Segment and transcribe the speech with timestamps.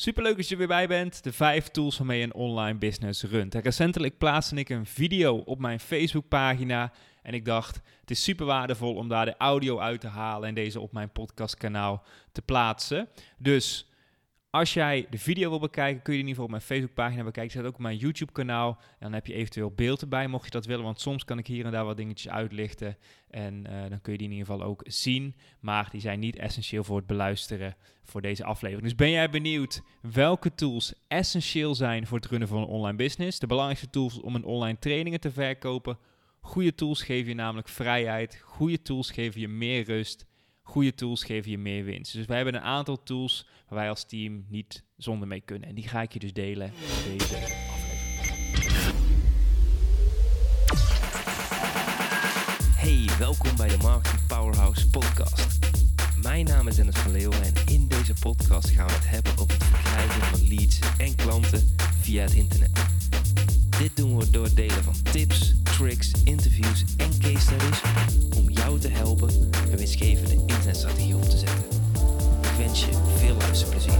[0.00, 1.22] Superleuk dat je er weer bij bent.
[1.24, 3.54] De vijf tools waarmee je een online business runt.
[3.54, 6.92] recentelijk plaatste ik een video op mijn Facebookpagina.
[7.22, 10.54] En ik dacht, het is super waardevol om daar de audio uit te halen en
[10.54, 13.08] deze op mijn podcastkanaal te plaatsen.
[13.38, 13.90] Dus
[14.50, 17.52] als jij de video wil bekijken, kun je in ieder geval op mijn Facebookpagina bekijken.
[17.52, 18.80] Zet ook op mijn YouTube-kanaal.
[18.98, 20.84] Dan heb je eventueel beeld erbij, mocht je dat willen.
[20.84, 22.96] Want soms kan ik hier en daar wat dingetjes uitlichten.
[23.30, 25.34] En uh, dan kun je die in ieder geval ook zien.
[25.60, 28.88] Maar die zijn niet essentieel voor het beluisteren voor deze aflevering.
[28.88, 33.38] Dus ben jij benieuwd welke tools essentieel zijn voor het runnen van een online business?
[33.38, 35.98] De belangrijkste tools om een online trainingen te verkopen.
[36.40, 38.40] Goede tools geven je namelijk vrijheid.
[38.44, 40.26] Goede tools geven je meer rust.
[40.68, 42.12] Goede tools geven je meer winst.
[42.12, 45.68] Dus wij hebben een aantal tools waar wij als team niet zonder mee kunnen.
[45.68, 47.66] En die ga ik je dus delen in deze aflevering.
[52.76, 55.58] Hey, welkom bij de Marketing Powerhouse podcast.
[56.22, 59.52] Mijn naam is Dennis van Leeuwen en in deze podcast gaan we het hebben over
[59.52, 62.70] het verkrijgen van leads en klanten via het internet.
[63.78, 67.80] Dit doen we door het delen van tips, tricks, interviews en case studies
[68.36, 69.28] om jou te helpen
[69.70, 71.64] een winstgevende internetstrategie op te zetten.
[72.42, 73.98] Ik wens je veel luisterplezier.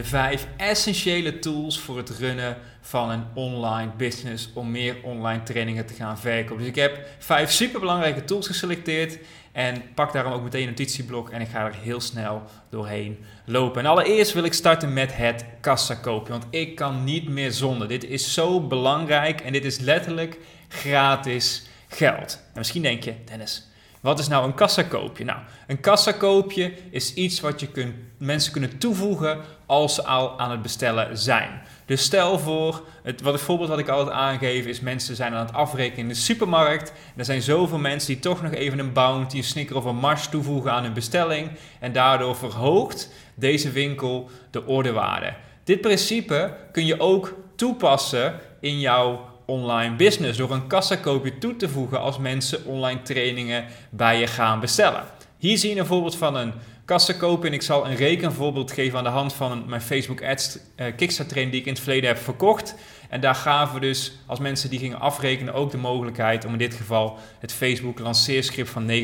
[0.00, 5.86] De vijf essentiële tools voor het runnen van een online business om meer online trainingen
[5.86, 6.58] te gaan verkopen.
[6.58, 9.18] Dus ik heb vijf superbelangrijke tools geselecteerd
[9.52, 13.80] en pak daarom ook meteen een notitieblok en ik ga er heel snel doorheen lopen.
[13.80, 17.88] En allereerst wil ik starten met het kassakoopje, want ik kan niet meer zonder.
[17.88, 22.32] Dit is zo belangrijk en dit is letterlijk gratis geld.
[22.32, 23.69] En misschien denk je, Dennis,
[24.00, 25.24] wat is nou een kassakoopje?
[25.24, 30.50] Nou, een kassakoopje is iets wat je kunt, mensen kunnen toevoegen als ze al aan
[30.50, 31.62] het bestellen zijn.
[31.84, 35.46] Dus stel voor, het, wat het voorbeeld wat ik altijd aangeef is mensen zijn aan
[35.46, 36.92] het afrekenen in de supermarkt.
[37.16, 40.28] Er zijn zoveel mensen die toch nog even een bounty, een snicker of een mars
[40.28, 41.50] toevoegen aan hun bestelling.
[41.80, 45.34] En daardoor verhoogt deze winkel de ordewaarde.
[45.64, 51.68] Dit principe kun je ook toepassen in jouw online business door een kassakoopje toe te
[51.68, 55.04] voegen als mensen online trainingen bij je gaan bestellen.
[55.38, 56.52] Hier zie je een voorbeeld van een
[56.84, 60.86] kassakoopje en ik zal een rekenvoorbeeld geven aan de hand van mijn Facebook Ads uh,
[60.96, 62.74] Kickstart training die ik in het verleden heb verkocht.
[63.08, 66.58] En daar gaven we dus als mensen die gingen afrekenen ook de mogelijkheid om in
[66.58, 68.94] dit geval het Facebook lanceerscript van 9,95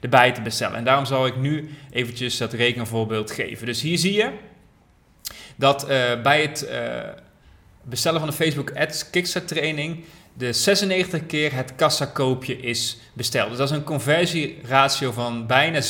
[0.00, 0.76] erbij te bestellen.
[0.76, 3.66] En daarom zal ik nu eventjes dat rekenvoorbeeld geven.
[3.66, 4.30] Dus hier zie je
[5.56, 6.78] dat uh, bij het uh,
[7.84, 10.04] bestellen van de Facebook Ads Kickstart training
[10.36, 13.48] de 96 keer het kassakoopje is besteld.
[13.48, 15.86] Dus dat is een conversieratio van bijna 47%.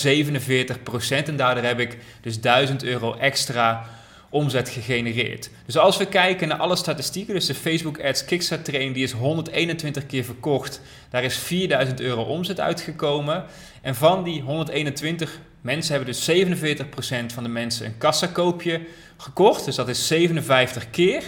[1.08, 3.86] En daardoor heb ik dus 1000 euro extra
[4.30, 5.50] omzet gegenereerd.
[5.66, 9.12] Dus als we kijken naar alle statistieken, dus de Facebook Ads Kickstart training, die is
[9.12, 10.80] 121 keer verkocht.
[11.10, 13.44] Daar is 4000 euro omzet uitgekomen.
[13.82, 18.80] En van die 121 mensen hebben dus 47% van de mensen een kassakoopje
[19.16, 19.64] gekocht.
[19.64, 21.22] Dus dat is 57 keer.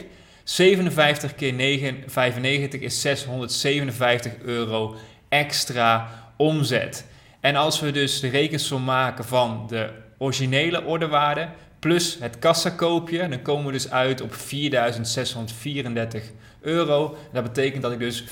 [0.46, 4.96] 57 keer 9,95 is 657 euro
[5.28, 7.06] extra omzet.
[7.40, 11.48] En als we dus de rekensom maken van de originele orderwaarde
[11.78, 16.22] plus het kassakoopje, dan komen we dus uit op 4634
[16.60, 17.16] euro.
[17.32, 18.26] Dat betekent dat ik dus 14%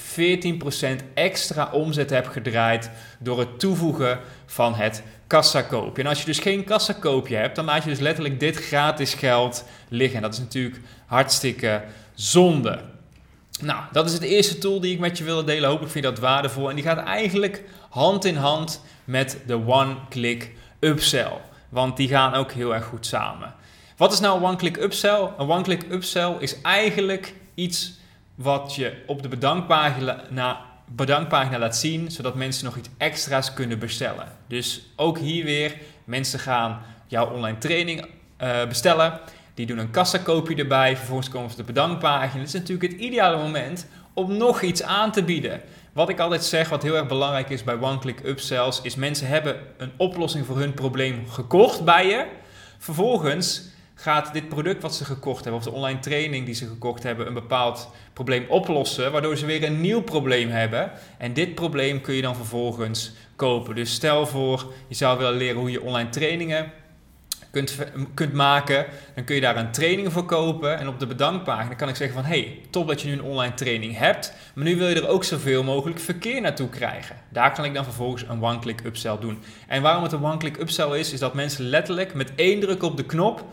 [1.15, 6.03] extra omzet heb gedraaid door het toevoegen van het kassakoopje.
[6.03, 9.65] En als je dus geen kassakoopje hebt, dan laat je dus letterlijk dit gratis geld
[9.89, 10.17] liggen.
[10.17, 11.83] En dat is natuurlijk hartstikke
[12.15, 12.81] zonde.
[13.61, 15.69] Nou, dat is het eerste tool die ik met je wilde delen.
[15.69, 16.69] Hopelijk vind je dat waardevol.
[16.69, 21.41] En die gaat eigenlijk hand in hand met de one-click upsell.
[21.69, 23.55] Want die gaan ook heel erg goed samen.
[23.97, 25.29] Wat is nou een one-click upsell?
[25.39, 27.93] Een one-click upsell is eigenlijk iets
[28.35, 34.29] wat je op de bedankpagina, bedankpagina laat zien, zodat mensen nog iets extra's kunnen bestellen.
[34.49, 38.07] Dus ook hier weer, mensen gaan jouw online training
[38.43, 39.21] uh, bestellen.
[39.55, 42.39] Die doen een kassakoopje erbij, vervolgens komen ze op de bedankpagina.
[42.39, 45.61] Het is natuurlijk het ideale moment om nog iets aan te bieden.
[45.93, 49.57] Wat ik altijd zeg, wat heel erg belangrijk is bij one-click upsells, is mensen hebben
[49.77, 52.27] een oplossing voor hun probleem gekocht bij je.
[52.79, 53.63] Vervolgens
[53.95, 57.27] gaat dit product wat ze gekocht hebben, of de online training die ze gekocht hebben,
[57.27, 60.91] een bepaald probleem oplossen, waardoor ze weer een nieuw probleem hebben.
[61.19, 63.75] En dit probleem kun je dan vervolgens kopen.
[63.75, 66.73] Dus stel voor, je zou willen leren hoe je online trainingen
[67.55, 67.79] kunt,
[68.15, 70.79] kunt maken, dan kun je daar een training voor kopen.
[70.79, 73.55] En op de bedankpagina kan ik zeggen van, hey, top dat je nu een online
[73.55, 77.17] training hebt, maar nu wil je er ook zoveel mogelijk verkeer naartoe krijgen.
[77.29, 79.39] Daar kan ik dan vervolgens een one-click upsell doen.
[79.69, 82.97] En waarom het een one-click upsell is, is dat mensen letterlijk met één druk op
[82.97, 83.45] de knop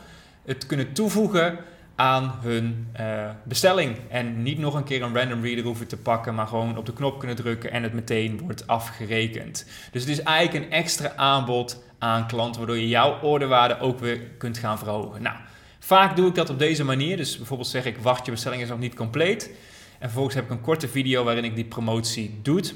[0.46, 1.58] het kunnen toevoegen
[1.96, 3.98] aan hun uh, bestelling.
[4.10, 6.94] En niet nog een keer een random reader hoeven te pakken, maar gewoon op de
[6.94, 9.66] knop kunnen drukken en het meteen wordt afgerekend.
[9.92, 14.20] Dus het is eigenlijk een extra aanbod aan klanten, waardoor je jouw orderwaarde ook weer
[14.38, 15.22] kunt gaan verhogen.
[15.22, 15.36] Nou,
[15.80, 17.18] vaak doe ik dat op deze manier.
[17.18, 19.50] Dus bijvoorbeeld zeg ik, wacht, je bestelling is nog niet compleet.
[19.94, 22.58] En vervolgens heb ik een korte video waarin ik die promotie doe.
[22.58, 22.74] Het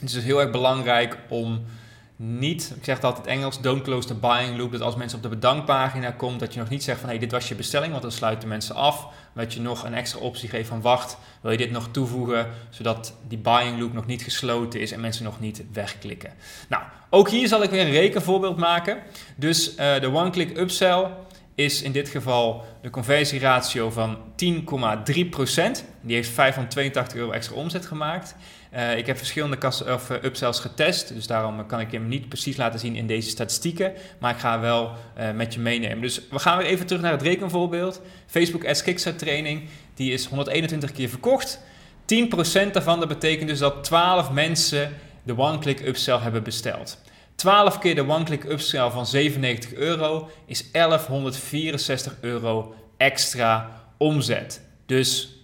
[0.00, 1.64] is dus heel erg belangrijk om
[2.16, 4.72] niet, ik zeg het altijd Engels, don't close the buying loop.
[4.72, 7.24] Dat als mensen op de bedankpagina komt, dat je nog niet zegt van hé, hey,
[7.24, 9.06] dit was je bestelling, want dan sluiten mensen af.
[9.34, 13.14] Dat je nog een extra optie geeft van wacht, wil je dit nog toevoegen, zodat
[13.28, 16.32] die buying loop nog niet gesloten is en mensen nog niet wegklikken.
[16.68, 18.98] Nou, ook hier zal ik weer een rekenvoorbeeld maken.
[19.36, 21.10] Dus uh, de one-click upsell
[21.54, 24.22] is in dit geval de conversieratio van 10,3%.
[26.00, 28.34] Die heeft 582 euro extra omzet gemaakt.
[28.74, 32.28] Uh, ik heb verschillende kast, of, uh, upsells getest, dus daarom kan ik hem niet
[32.28, 33.92] precies laten zien in deze statistieken.
[34.18, 36.00] Maar ik ga wel uh, met je meenemen.
[36.00, 38.00] Dus we gaan weer even terug naar het rekenvoorbeeld.
[38.26, 41.60] Facebook Ads Kickstart training, die is 121 keer verkocht.
[42.00, 44.92] 10% daarvan, dat betekent dus dat 12 mensen
[45.22, 46.98] de one-click upsell hebben besteld.
[47.34, 54.60] 12 keer de one-click upsell van 97 euro is 1164 euro extra omzet.
[54.86, 55.34] Dus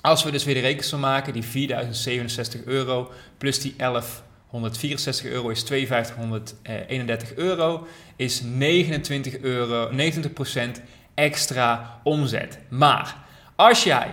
[0.00, 5.62] als we dus weer de rekensom maken, die 4067 euro plus die 1164 euro is
[5.62, 7.86] 5231 euro,
[8.16, 10.80] is 29 euro, 29%
[11.14, 12.58] extra omzet.
[12.68, 13.16] Maar
[13.56, 14.08] als jij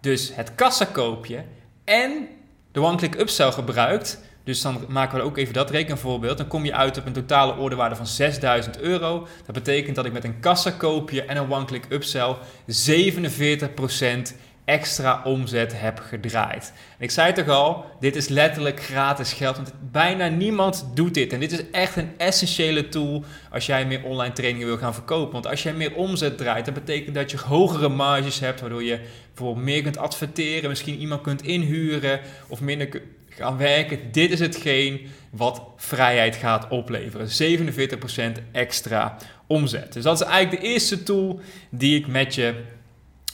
[0.00, 1.44] dus het kassakoopje
[1.84, 2.28] en
[2.72, 6.38] de one-click upsell gebruikt, dus dan maken we ook even dat rekenvoorbeeld.
[6.38, 9.26] Dan kom je uit op een totale orderwaarde van 6000 euro.
[9.46, 12.36] Dat betekent dat ik met een kassakoopje en een one-click upsell
[12.66, 14.34] 47%
[14.70, 16.72] extra omzet heb gedraaid.
[16.98, 21.32] En ik zei toch al, dit is letterlijk gratis geld, want bijna niemand doet dit.
[21.32, 25.32] En dit is echt een essentiële tool als jij meer online trainingen wil gaan verkopen.
[25.32, 29.00] Want als jij meer omzet draait, dat betekent dat je hogere marges hebt, waardoor je
[29.26, 33.98] bijvoorbeeld meer kunt adverteren, misschien iemand kunt inhuren of minder gaan werken.
[34.12, 37.28] Dit is hetgeen wat vrijheid gaat opleveren.
[38.38, 39.92] 47% extra omzet.
[39.92, 41.40] Dus dat is eigenlijk de eerste tool
[41.70, 42.54] die ik met je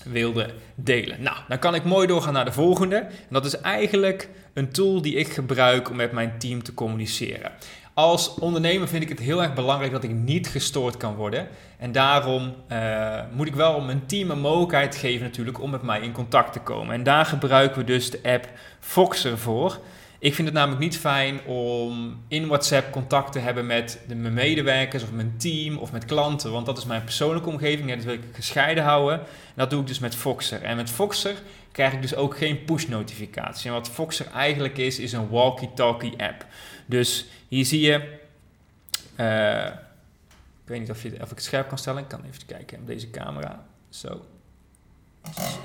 [0.07, 1.23] wilde delen.
[1.23, 2.97] Nou, dan kan ik mooi doorgaan naar de volgende.
[2.97, 7.53] En dat is eigenlijk een tool die ik gebruik om met mijn team te communiceren.
[7.95, 11.49] Als ondernemer vind ik het heel erg belangrijk dat ik niet gestoord kan worden.
[11.79, 16.01] En daarom uh, moet ik wel mijn team een mogelijkheid geven natuurlijk om met mij
[16.01, 16.95] in contact te komen.
[16.95, 18.49] En daar gebruiken we dus de app
[18.81, 19.79] Foxer voor.
[20.19, 24.35] Ik vind het namelijk niet fijn om in WhatsApp contact te hebben met de, mijn
[24.35, 28.05] medewerkers of mijn team of met klanten, want dat is mijn persoonlijke omgeving en dat
[28.05, 29.19] wil ik gescheiden houden.
[29.19, 30.63] En dat doe ik dus met Foxer.
[30.63, 31.35] En met Foxer
[31.73, 33.67] krijg ik dus ook geen push-notificatie.
[33.69, 36.47] En wat Foxer eigenlijk is, is een walkie-talkie app.
[36.87, 38.19] Dus hier zie je,
[39.17, 42.47] uh, ik weet niet of, je, of ik het scherp kan stellen, ik kan even
[42.47, 43.67] kijken op deze camera.
[43.89, 44.25] Zo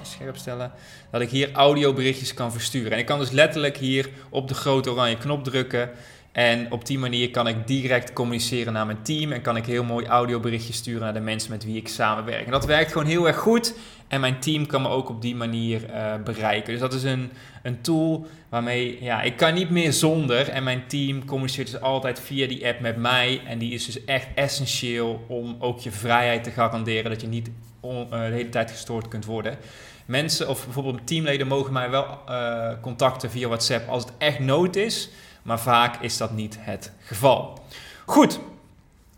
[0.01, 0.71] scherp stellen,
[1.11, 2.91] dat ik hier audioberichtjes kan versturen.
[2.91, 5.89] En ik kan dus letterlijk hier op de grote oranje knop drukken.
[6.31, 9.31] En op die manier kan ik direct communiceren naar mijn team.
[9.31, 12.45] En kan ik heel mooi audioberichtjes sturen naar de mensen met wie ik samenwerk.
[12.45, 13.74] En dat werkt gewoon heel erg goed.
[14.07, 16.72] En mijn team kan me ook op die manier uh, bereiken.
[16.72, 17.31] Dus dat is een,
[17.63, 20.50] een tool waarmee ja, ik kan niet meer zonder.
[20.50, 23.42] En mijn team communiceert dus altijd via die app met mij.
[23.45, 27.12] En die is dus echt essentieel om ook je vrijheid te garanderen.
[27.12, 27.50] Dat je niet
[27.86, 29.57] uh, de hele tijd gestoord kunt worden.
[30.06, 34.76] Mensen of bijvoorbeeld teamleden mogen mij wel uh, contacten via WhatsApp als het echt nood
[34.76, 35.09] is.
[35.42, 37.66] Maar vaak is dat niet het geval.
[38.06, 38.40] Goed,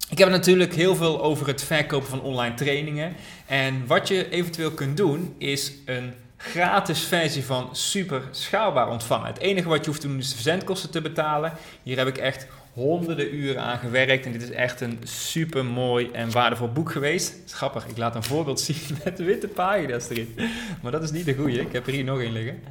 [0.10, 3.16] ik heb natuurlijk heel veel over het verkopen van online trainingen.
[3.46, 9.28] En wat je eventueel kunt doen, is een gratis versie van super schaalbaar ontvangen.
[9.28, 11.54] Het enige wat je hoeft te doen is de verzendkosten te betalen.
[11.84, 14.26] Hier heb ik echt honderden uren aan gewerkt.
[14.26, 17.54] En dit is echt een super mooi en waardevol boek geweest.
[17.54, 20.36] Grappig, ik laat een voorbeeld zien met witte pagina's erin.
[20.82, 21.60] Maar dat is niet de goede.
[21.60, 22.64] Ik heb er hier nog één liggen.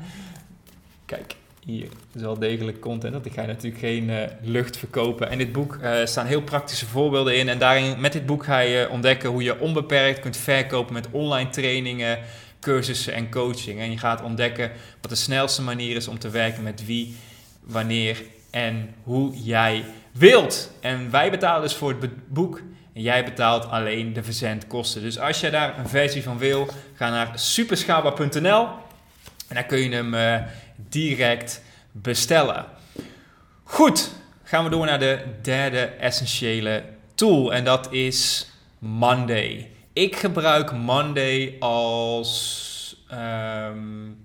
[1.06, 1.34] Kijk,
[1.66, 3.12] hier is wel degelijk content.
[3.12, 5.30] Dat ik ga natuurlijk geen uh, lucht verkopen.
[5.30, 7.48] En dit boek uh, staan heel praktische voorbeelden in.
[7.48, 11.50] En daarin, met dit boek ga je ontdekken hoe je onbeperkt kunt verkopen met online
[11.50, 12.18] trainingen,
[12.60, 13.80] cursussen en coaching.
[13.80, 17.16] En je gaat ontdekken wat de snelste manier is om te werken met wie,
[17.60, 20.70] wanneer en hoe jij wilt.
[20.80, 22.60] En wij betalen dus voor het boek
[22.94, 25.02] en jij betaalt alleen de verzendkosten.
[25.02, 28.68] Dus als jij daar een versie van wil, ga naar superschaalbaar.nl
[29.48, 30.14] en dan kun je hem
[30.76, 31.62] direct
[31.92, 32.66] bestellen.
[33.62, 34.10] Goed,
[34.42, 39.70] gaan we door naar de derde essentiële tool en dat is Monday.
[39.92, 44.24] Ik gebruik Monday als um,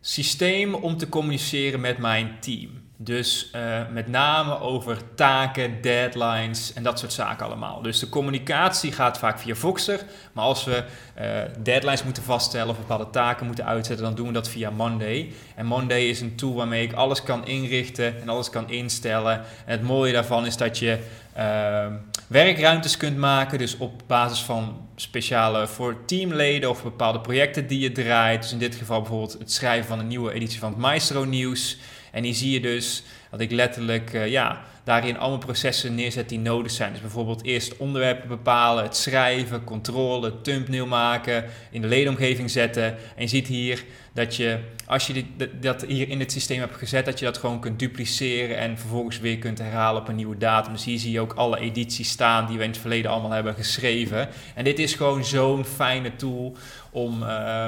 [0.00, 2.87] systeem om te communiceren met mijn team.
[3.00, 7.82] Dus uh, met name over taken, deadlines en dat soort zaken allemaal.
[7.82, 10.00] Dus de communicatie gaat vaak via Voxer.
[10.32, 10.84] Maar als we
[11.20, 11.24] uh,
[11.62, 15.32] deadlines moeten vaststellen of bepaalde taken moeten uitzetten, dan doen we dat via Monday.
[15.54, 19.32] En Monday is een tool waarmee ik alles kan inrichten en alles kan instellen.
[19.64, 20.98] En het mooie daarvan is dat je
[21.38, 21.86] uh,
[22.26, 23.58] werkruimtes kunt maken.
[23.58, 28.42] Dus op basis van speciale voor teamleden of bepaalde projecten die je draait.
[28.42, 31.78] Dus in dit geval bijvoorbeeld het schrijven van een nieuwe editie van het Maestro Nieuws.
[32.12, 36.38] En hier zie je dus dat ik letterlijk uh, ja, daarin allemaal processen neerzet die
[36.38, 36.92] nodig zijn.
[36.92, 42.84] Dus bijvoorbeeld eerst onderwerpen bepalen, het schrijven, controle, thumbnail maken, in de ledenomgeving zetten.
[42.84, 45.26] En je ziet hier dat je, als je dit,
[45.62, 49.18] dat hier in het systeem hebt gezet, dat je dat gewoon kunt dupliceren en vervolgens
[49.18, 50.72] weer kunt herhalen op een nieuwe datum.
[50.72, 53.54] Dus hier zie je ook alle edities staan die we in het verleden allemaal hebben
[53.54, 54.28] geschreven.
[54.54, 56.56] En dit is gewoon zo'n fijne tool
[56.90, 57.66] om uh,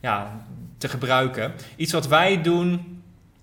[0.00, 0.46] ja,
[0.78, 1.52] te gebruiken.
[1.76, 2.99] Iets wat wij doen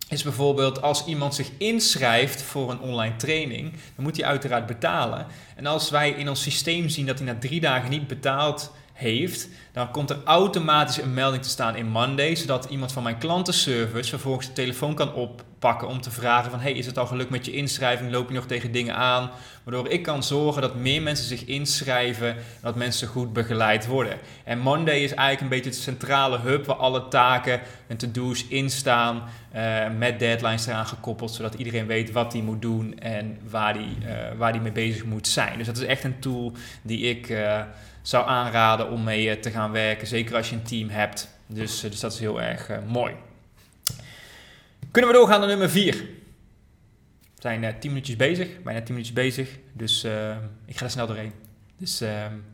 [0.09, 5.27] is bijvoorbeeld als iemand zich inschrijft voor een online training, dan moet hij uiteraard betalen.
[5.55, 9.49] En als wij in ons systeem zien dat hij na drie dagen niet betaald heeft,
[9.71, 14.09] dan komt er automatisch een melding te staan in Monday, zodat iemand van mijn klantenservice
[14.09, 17.45] vervolgens de telefoon kan oppakken om te vragen van hey, is het al gelukt met
[17.45, 18.11] je inschrijving?
[18.11, 19.29] Loop je nog tegen dingen aan?
[19.63, 24.17] Waardoor ik kan zorgen dat meer mensen zich inschrijven en dat mensen goed begeleid worden.
[24.43, 28.69] En Monday is eigenlijk een beetje de centrale hub waar alle taken en to-do's in
[28.69, 29.23] staan,
[29.55, 33.95] uh, met deadlines eraan gekoppeld, zodat iedereen weet wat hij moet doen en waar hij
[34.01, 35.57] uh, waar die mee bezig moet zijn.
[35.57, 37.29] Dus dat is echt een tool die ik...
[37.29, 37.61] Uh,
[38.07, 40.07] zou aanraden om mee eh, te gaan werken.
[40.07, 41.29] Zeker als je een team hebt.
[41.47, 43.13] Dus, eh, dus dat is heel erg uh, mooi.
[44.91, 45.93] Kunnen we doorgaan naar nummer 4?
[45.93, 49.49] We zijn uh, 10 minuutjes bezig, bijna 10 minuutjes bezig.
[49.73, 50.03] Dus
[50.65, 51.33] ik ga er snel doorheen.
[51.77, 51.99] Dus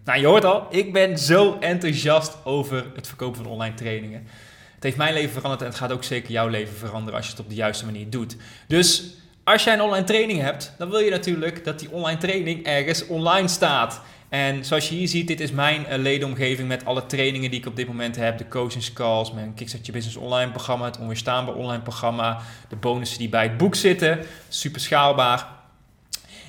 [0.03, 4.27] nou, je hoort al, ik ben zo enthousiast over het verkopen van online trainingen.
[4.75, 7.31] Het heeft mijn leven veranderd en het gaat ook zeker jouw leven veranderen als je
[7.31, 8.35] het op de juiste manier doet.
[8.67, 12.65] Dus als jij een online training hebt, dan wil je natuurlijk dat die online training
[12.65, 14.01] ergens online staat.
[14.33, 17.65] En zoals je hier ziet, dit is mijn uh, ledenomgeving met alle trainingen die ik
[17.65, 18.37] op dit moment heb.
[18.37, 22.41] De coachingscalls, mijn Kickstart Your Business online programma, het onweerstaanbaar online programma.
[22.69, 25.47] De bonussen die bij het boek zitten, super schaalbaar.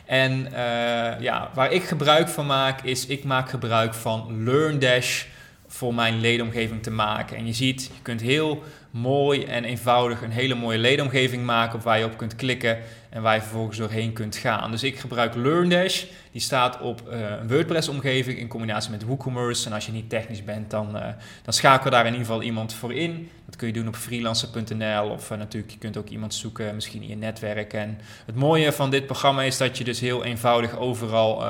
[0.04, 5.24] En uh, ja, waar ik gebruik van maak, is ik maak gebruik van LearnDash
[5.66, 7.36] voor mijn ledenomgeving te maken.
[7.36, 8.62] En je ziet, je kunt heel
[8.94, 12.78] mooi en eenvoudig een hele mooie ledenomgeving maken waar je op kunt klikken
[13.10, 14.70] en waar je vervolgens doorheen kunt gaan.
[14.70, 16.04] Dus ik gebruik LearnDash.
[16.32, 19.66] Die staat op uh, een WordPress-omgeving in combinatie met WooCommerce.
[19.66, 21.02] En als je niet technisch bent, dan, uh,
[21.42, 23.30] dan schakelen daar in ieder geval iemand voor in.
[23.46, 27.02] Dat kun je doen op freelancer.nl of uh, natuurlijk, je kunt ook iemand zoeken, misschien
[27.02, 27.72] in je netwerk.
[27.72, 31.44] En het mooie van dit programma is dat je dus heel eenvoudig overal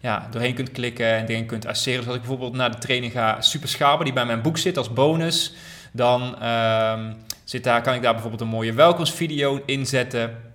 [0.00, 1.98] ja, doorheen kunt klikken en dingen kunt asseren.
[1.98, 4.76] Dus als ik bijvoorbeeld naar de training ga Super Schapen, die bij mijn boek zit
[4.76, 5.54] als bonus,
[5.96, 7.12] dan ehm,
[7.44, 10.52] zit daar, kan ik daar bijvoorbeeld een mooie welkomstvideo inzetten.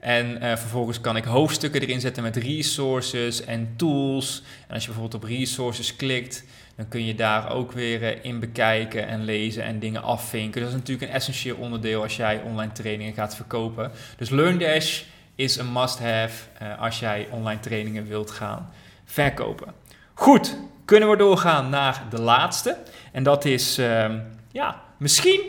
[0.00, 4.42] En uh, vervolgens kan ik hoofdstukken erin zetten met resources en tools.
[4.68, 6.44] En als je bijvoorbeeld op resources klikt,
[6.76, 10.60] dan kun je daar ook weer uh, in bekijken en lezen en dingen afvinken.
[10.60, 13.90] Dat is natuurlijk een essentieel onderdeel als jij online trainingen gaat verkopen.
[14.16, 15.02] Dus LearnDash
[15.34, 18.70] is een must-have uh, als jij online trainingen wilt gaan
[19.04, 19.72] verkopen.
[20.14, 20.56] Goed,
[20.86, 22.76] kunnen we doorgaan naar de laatste.
[23.12, 24.18] En dat is, ehm,
[24.52, 25.40] ja, misschien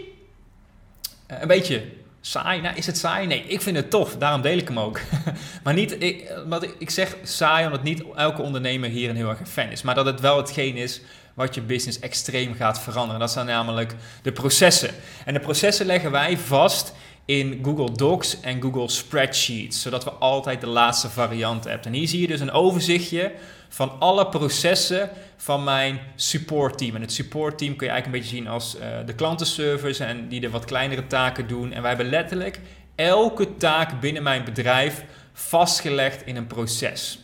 [1.27, 1.83] een beetje
[2.27, 2.61] Saai?
[2.61, 3.27] Nou, is het saai?
[3.27, 4.15] Nee, ik vind het tof.
[4.15, 4.99] Daarom deel ik hem ook.
[5.63, 9.49] maar niet, ik, wat ik zeg saai omdat niet elke ondernemer hier een heel erg
[9.49, 9.81] fan is.
[9.81, 11.01] Maar dat het wel hetgeen is
[11.33, 13.19] wat je business extreem gaat veranderen.
[13.19, 14.89] Dat zijn namelijk de processen.
[15.25, 16.93] En de processen leggen wij vast
[17.27, 19.81] in Google Docs en Google Spreadsheets.
[19.81, 21.85] Zodat we altijd de laatste variant hebben.
[21.85, 23.31] En hier zie je dus een overzichtje
[23.69, 26.95] van alle processen van mijn support team.
[26.95, 30.27] En het support team kun je eigenlijk een beetje zien als uh, de klantenservice en
[30.27, 31.71] die de wat kleinere taken doen.
[31.71, 32.59] En wij hebben letterlijk
[32.95, 37.19] elke taak binnen mijn bedrijf vastgelegd in een proces.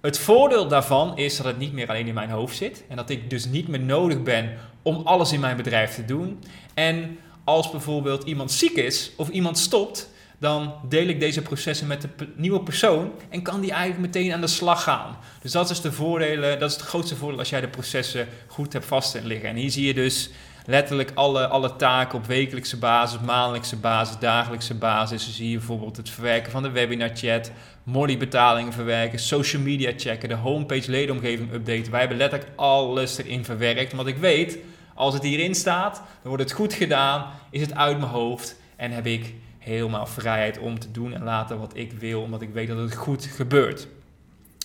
[0.00, 3.10] Het voordeel daarvan is dat het niet meer alleen in mijn hoofd zit en dat
[3.10, 6.42] ik dus niet meer nodig ben om alles in mijn bedrijf te doen.
[6.74, 12.02] En als bijvoorbeeld iemand ziek is of iemand stopt, dan deel ik deze processen met
[12.02, 15.16] de nieuwe persoon en kan die eigenlijk meteen aan de slag gaan.
[15.42, 18.72] Dus dat is de voordelen, dat is het grootste voordeel als jij de processen goed
[18.72, 19.48] hebt vast liggen.
[19.48, 20.30] En hier zie je dus
[20.66, 25.24] letterlijk alle, alle taken op wekelijkse basis, maandelijkse basis, dagelijkse basis.
[25.24, 27.50] Dus zie je bijvoorbeeld het verwerken van de webinar chat,
[27.82, 31.90] Molly betalingen verwerken, social media checken, de homepage ledenomgeving updaten.
[31.90, 34.58] Wij hebben letterlijk alles erin verwerkt, omdat ik weet,
[34.98, 38.90] als het hierin staat, dan wordt het goed gedaan, is het uit mijn hoofd en
[38.90, 42.68] heb ik helemaal vrijheid om te doen en laten wat ik wil, omdat ik weet
[42.68, 43.86] dat het goed gebeurt.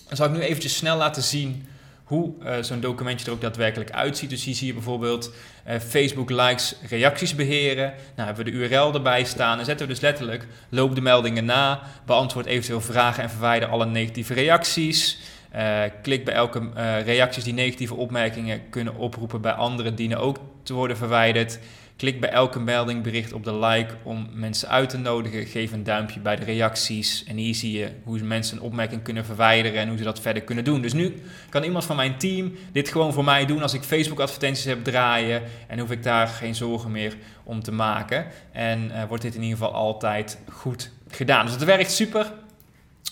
[0.08, 1.66] Dan zal ik nu eventjes snel laten zien
[2.04, 4.30] hoe uh, zo'n documentje er ook daadwerkelijk uitziet.
[4.30, 5.34] Dus hier zie je bijvoorbeeld
[5.68, 7.94] uh, Facebook likes reacties beheren.
[8.16, 9.56] Nou hebben we de URL erbij staan.
[9.56, 13.86] Dan zetten we dus letterlijk loop de meldingen na, beantwoord eventueel vragen en verwijder alle
[13.86, 15.20] negatieve reacties.
[15.56, 16.70] Uh, klik bij elke
[17.06, 21.60] reacties die negatieve opmerkingen kunnen oproepen bij anderen dienen ook te worden verwijderd.
[21.96, 25.46] Klik bij elke melding bericht op de like om mensen uit te nodigen.
[25.46, 27.24] Geef een duimpje bij de reacties.
[27.24, 30.44] En hier zie je hoe mensen een opmerking kunnen verwijderen en hoe ze dat verder
[30.44, 30.82] kunnen doen.
[30.82, 34.20] Dus nu kan iemand van mijn team dit gewoon voor mij doen als ik Facebook
[34.20, 35.42] advertenties heb draaien.
[35.68, 38.26] En hoef ik daar geen zorgen meer om te maken.
[38.52, 41.46] En uh, wordt dit in ieder geval altijd goed gedaan.
[41.46, 42.32] Dus het werkt super.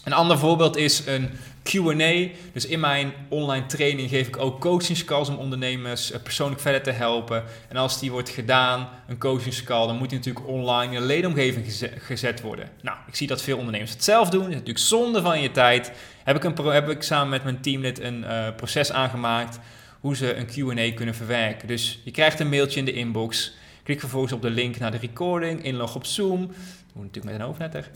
[0.04, 1.30] Een ander voorbeeld is een
[1.64, 2.28] QA.
[2.54, 6.92] Dus in mijn online training geef ik ook coachingscalls om ondernemers eh, persoonlijk verder te
[6.92, 7.44] helpen.
[7.70, 11.90] En als die wordt gedaan, een coachingscall, dan moet die natuurlijk online in een ledenomgeving
[11.98, 12.70] gezet worden.
[12.82, 14.40] Nou, ik zie dat veel ondernemers het zelf doen.
[14.40, 15.92] Dat is natuurlijk zonde van je tijd.
[16.24, 19.60] Heb ik, een, heb ik samen met mijn teamlid een uh, proces aangemaakt
[20.00, 21.68] hoe ze een QA kunnen verwerken.
[21.68, 23.54] Dus je krijgt een mailtje in de inbox.
[23.84, 26.48] Klik vervolgens op de link naar de recording, inlog op Zoom.
[26.48, 27.90] Dat moet natuurlijk met een hoofdnetter.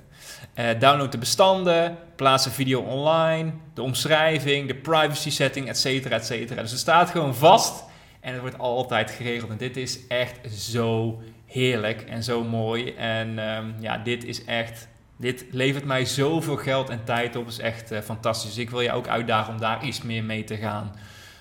[0.55, 6.15] Uh, download de bestanden, plaats een video online, de omschrijving, de privacy setting, et cetera,
[6.15, 6.61] et cetera.
[6.61, 7.83] Dus het staat gewoon vast
[8.19, 9.51] en het wordt altijd geregeld.
[9.51, 12.93] En dit is echt zo heerlijk en zo mooi.
[12.93, 14.87] En um, ja, dit is echt,
[15.17, 17.47] dit levert mij zoveel geld en tijd op.
[17.47, 18.49] is echt uh, fantastisch.
[18.49, 20.95] Dus ik wil je ook uitdagen om daar iets meer mee te gaan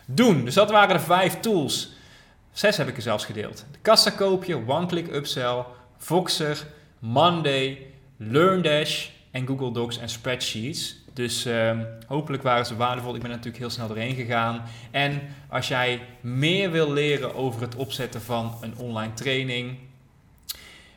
[0.06, 0.44] doen.
[0.44, 1.92] Dus dat waren de vijf tools.
[2.54, 3.64] Zes heb ik er zelfs gedeeld.
[3.72, 5.64] De kassa koopje, one-click upsell,
[5.96, 6.66] Voxer,
[6.98, 10.96] Monday, LearnDash en Google Docs en spreadsheets.
[11.12, 13.14] Dus uh, hopelijk waren ze waardevol.
[13.14, 14.62] Ik ben natuurlijk heel snel doorheen gegaan.
[14.90, 19.78] En als jij meer wil leren over het opzetten van een online training,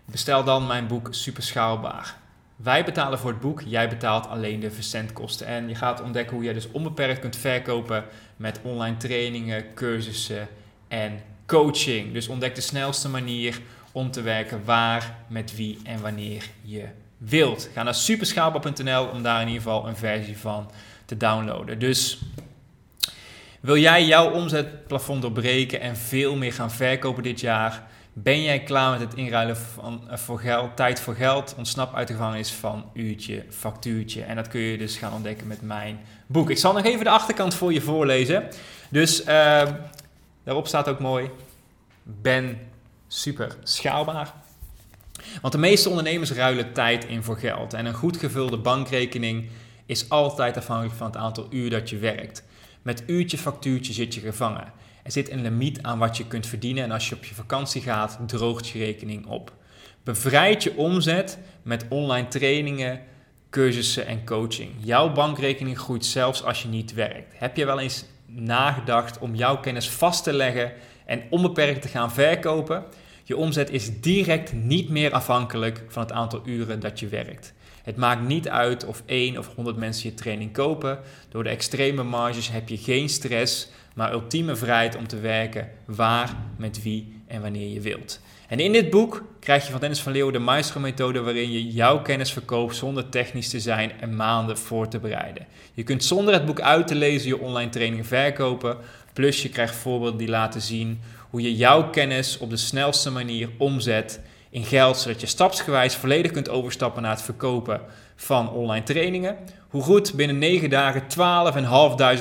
[0.05, 2.15] bestel dan mijn boek Super Schaalbaar.
[2.55, 5.47] Wij betalen voor het boek, jij betaalt alleen de verzendkosten.
[5.47, 10.47] En je gaat ontdekken hoe jij dus onbeperkt kunt verkopen met online trainingen, cursussen
[10.87, 12.13] en coaching.
[12.13, 13.59] Dus ontdek de snelste manier
[13.91, 16.85] om te werken waar, met wie en wanneer je
[17.17, 17.69] wilt.
[17.73, 20.71] Ga naar superschaalbaar.nl om daar in ieder geval een versie van
[21.05, 21.79] te downloaden.
[21.79, 22.19] Dus
[23.59, 27.83] wil jij jouw omzetplafond doorbreken en veel meer gaan verkopen dit jaar?
[28.13, 31.55] Ben jij klaar met het inruilen van, eh, voor geld, tijd voor geld?
[31.57, 34.23] Ontsnap uit de gevangenis van uurtje, factuurtje.
[34.23, 36.49] En dat kun je dus gaan ontdekken met mijn boek.
[36.49, 38.43] Ik zal nog even de achterkant voor je voorlezen.
[38.89, 39.61] Dus uh,
[40.47, 41.29] daarop staat ook mooi:
[42.03, 42.59] ben
[43.07, 44.33] super schaalbaar.
[45.41, 47.73] Want de meeste ondernemers ruilen tijd in voor geld.
[47.73, 49.49] En een goed gevulde bankrekening
[49.85, 52.43] is altijd afhankelijk van het aantal uur dat je werkt.
[52.81, 54.73] Met uurtje factuurtje zit je gevangen.
[55.03, 57.81] Er zit een limiet aan wat je kunt verdienen en als je op je vakantie
[57.81, 59.53] gaat, droogt je rekening op.
[60.03, 63.01] Bevrijd je omzet met online trainingen,
[63.49, 64.71] cursussen en coaching.
[64.79, 67.39] Jouw bankrekening groeit zelfs als je niet werkt.
[67.39, 70.73] Heb je wel eens nagedacht om jouw kennis vast te leggen
[71.05, 72.83] en onbeperkt te gaan verkopen?
[73.23, 77.53] Je omzet is direct niet meer afhankelijk van het aantal uren dat je werkt.
[77.83, 80.99] Het maakt niet uit of 1 of 100 mensen je training kopen.
[81.29, 86.35] Door de extreme marges heb je geen stress, maar ultieme vrijheid om te werken waar,
[86.57, 88.19] met wie en wanneer je wilt.
[88.47, 92.01] En in dit boek krijg je van Dennis van Leeuwen de Maestro-methode waarin je jouw
[92.01, 95.45] kennis verkoopt zonder technisch te zijn en maanden voor te bereiden.
[95.73, 98.77] Je kunt zonder het boek uit te lezen je online training verkopen,
[99.13, 103.49] plus je krijgt voorbeelden die laten zien hoe je jouw kennis op de snelste manier
[103.57, 107.81] omzet in geld, zodat je stapsgewijs volledig kunt overstappen naar het verkopen
[108.15, 109.37] van online trainingen.
[109.69, 111.01] Hoe goed binnen 9 dagen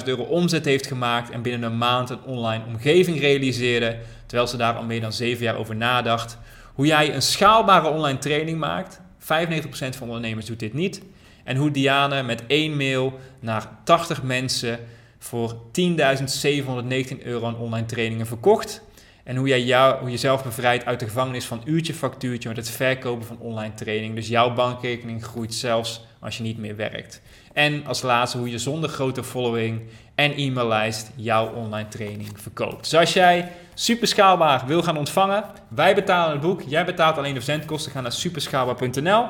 [0.01, 4.57] 12.500 euro omzet heeft gemaakt en binnen een maand een online omgeving realiseerde, terwijl ze
[4.57, 6.39] daar al meer dan 7 jaar over nadacht.
[6.75, 9.01] Hoe jij een schaalbare online training maakt.
[9.21, 9.27] 95%
[9.69, 11.03] van ondernemers doet dit niet.
[11.45, 14.79] En hoe Diane met één mail naar 80 mensen
[15.19, 18.83] voor 10.719 euro aan online trainingen verkocht.
[19.27, 22.71] En hoe jij jou, hoe jezelf bevrijdt uit de gevangenis van uurtje factuurtje met het
[22.71, 24.15] verkopen van online training.
[24.15, 27.21] Dus jouw bankrekening groeit zelfs als je niet meer werkt.
[27.53, 29.81] En als laatste hoe je zonder grote following
[30.15, 32.83] en e-maillijst jouw online training verkoopt.
[32.83, 37.35] Dus als jij super schaalbaar wil gaan ontvangen, wij betalen het boek, jij betaalt alleen
[37.35, 39.25] de verzendkosten, ga naar superschaalbaar.nl.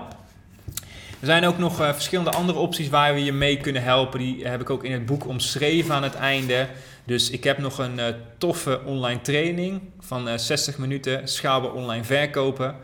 [1.21, 4.19] Er zijn ook nog uh, verschillende andere opties waar we je mee kunnen helpen.
[4.19, 6.69] Die heb ik ook in het boek omschreven aan het einde.
[7.07, 8.05] Dus ik heb nog een uh,
[8.39, 12.77] toffe online training van uh, eh, 60 minuten schaalbaar online verkopen.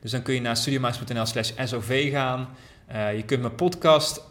[0.00, 2.48] Dus dan kun je naar studiomaas.nl slash SOV gaan.
[2.92, 4.22] Uh, je kunt mijn podcast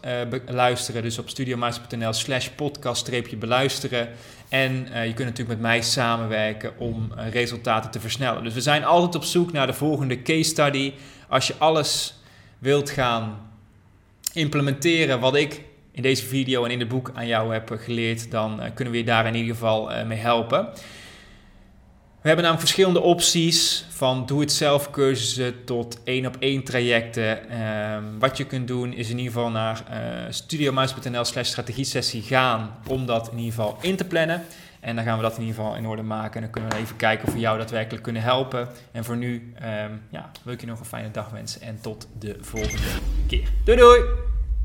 [0.46, 4.08] luisteren, dus op studiomaas.nl slash podcast beluisteren.
[4.48, 4.72] En
[5.06, 8.44] je kunt natuurlijk met mij samenwerken om resultaten te versnellen.
[8.44, 10.92] Dus we zijn altijd op zoek naar de volgende case study.
[11.28, 12.14] Als je alles
[12.58, 13.50] wilt gaan
[14.32, 15.60] implementeren wat ik
[15.94, 19.04] in deze video en in het boek aan jou heb geleerd, dan kunnen we je
[19.04, 20.68] daar in ieder geval mee helpen.
[22.24, 27.48] We hebben namelijk verschillende opties, van doe-het-zelf cursussen tot één op één trajecten.
[27.50, 29.96] Ehm, wat je kunt doen is in ieder geval naar uh,
[30.28, 34.42] studiomuis.nl slash strategiesessie gaan om dat in ieder geval in te plannen.
[34.80, 36.76] En dan gaan we dat in ieder geval in orde maken en dan kunnen we
[36.76, 38.68] even kijken of we jou daadwerkelijk kunnen helpen.
[38.92, 42.08] En voor nu um, ja, wil ik je nog een fijne dag wensen en tot
[42.18, 42.82] de volgende
[43.26, 43.48] keer.
[43.64, 44.33] Doei doei!